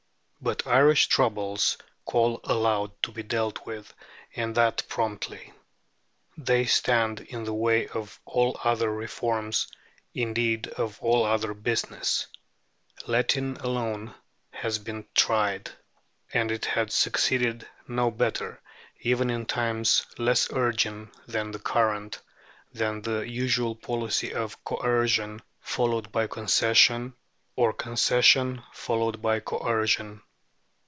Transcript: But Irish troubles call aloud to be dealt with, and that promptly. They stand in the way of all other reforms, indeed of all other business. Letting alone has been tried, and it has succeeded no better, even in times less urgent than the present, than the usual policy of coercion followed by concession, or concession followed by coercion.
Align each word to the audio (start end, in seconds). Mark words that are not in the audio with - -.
But 0.43 0.65
Irish 0.65 1.05
troubles 1.05 1.77
call 2.03 2.39
aloud 2.45 2.99
to 3.03 3.11
be 3.11 3.21
dealt 3.21 3.63
with, 3.67 3.93
and 4.35 4.55
that 4.55 4.81
promptly. 4.89 5.53
They 6.35 6.65
stand 6.65 7.19
in 7.19 7.43
the 7.43 7.53
way 7.53 7.87
of 7.87 8.19
all 8.25 8.59
other 8.63 8.91
reforms, 8.91 9.67
indeed 10.15 10.67
of 10.67 10.99
all 10.99 11.25
other 11.25 11.53
business. 11.53 12.25
Letting 13.05 13.55
alone 13.57 14.15
has 14.49 14.79
been 14.79 15.05
tried, 15.13 15.69
and 16.33 16.49
it 16.49 16.65
has 16.65 16.95
succeeded 16.95 17.67
no 17.87 18.09
better, 18.09 18.63
even 19.01 19.29
in 19.29 19.45
times 19.45 20.07
less 20.17 20.51
urgent 20.51 21.13
than 21.27 21.51
the 21.51 21.59
present, 21.59 22.19
than 22.73 23.03
the 23.03 23.19
usual 23.29 23.75
policy 23.75 24.33
of 24.33 24.63
coercion 24.63 25.43
followed 25.59 26.11
by 26.11 26.25
concession, 26.25 27.13
or 27.55 27.71
concession 27.73 28.63
followed 28.73 29.21
by 29.21 29.39
coercion. 29.39 30.19